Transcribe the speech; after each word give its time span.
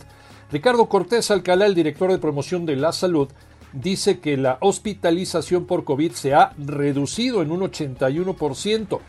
Ricardo 0.49 0.87
Cortés 0.87 1.29
Alcalá, 1.29 1.65
el 1.65 1.75
director 1.75 2.09
de 2.09 2.19
promoción 2.19 2.65
de 2.65 2.77
la 2.77 2.93
salud, 2.93 3.27
dice 3.73 4.21
que 4.21 4.37
la 4.37 4.59
hospitalización 4.61 5.65
por 5.65 5.83
COVID 5.83 6.13
se 6.13 6.33
ha 6.33 6.53
reducido 6.57 7.41
en 7.41 7.51
un 7.51 7.59
81%. 7.59 9.01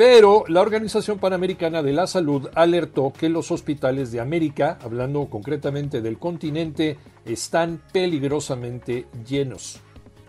Pero 0.00 0.44
la 0.48 0.62
Organización 0.62 1.18
Panamericana 1.18 1.82
de 1.82 1.92
la 1.92 2.06
Salud 2.06 2.48
alertó 2.54 3.12
que 3.12 3.28
los 3.28 3.50
hospitales 3.50 4.10
de 4.10 4.20
América, 4.20 4.78
hablando 4.82 5.26
concretamente 5.28 6.00
del 6.00 6.18
continente, 6.18 6.96
están 7.26 7.82
peligrosamente 7.92 9.04
llenos. 9.28 9.78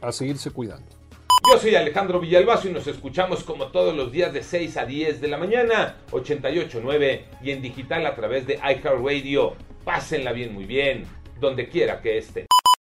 A 0.01 0.11
seguirse 0.11 0.51
cuidando. 0.51 0.89
Yo 1.49 1.57
soy 1.57 1.75
Alejandro 1.75 2.19
Villalbazo 2.19 2.67
y 2.67 2.73
nos 2.73 2.85
escuchamos 2.85 3.45
como 3.45 3.67
todos 3.67 3.95
los 3.95 4.11
días 4.11 4.33
de 4.33 4.43
6 4.43 4.75
a 4.75 4.85
10 4.85 5.21
de 5.21 5.27
la 5.29 5.37
mañana, 5.37 5.99
88.9 6.11 7.21
y 7.41 7.51
en 7.51 7.61
digital 7.61 8.05
a 8.05 8.13
través 8.13 8.45
de 8.45 8.55
iHeartRadio. 8.55 9.53
Pásenla 9.85 10.33
bien, 10.33 10.53
muy 10.53 10.65
bien, 10.65 11.05
donde 11.39 11.69
quiera 11.69 12.01
que 12.01 12.17
estén. 12.17 12.50